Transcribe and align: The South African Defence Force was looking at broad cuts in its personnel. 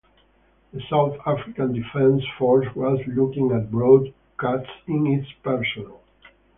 The 0.73 0.81
South 0.89 1.15
African 1.27 1.73
Defence 1.73 2.23
Force 2.39 2.65
was 2.75 2.99
looking 3.05 3.51
at 3.51 3.69
broad 3.69 4.11
cuts 4.35 4.65
in 4.87 5.05
its 5.05 5.31
personnel. 5.43 6.01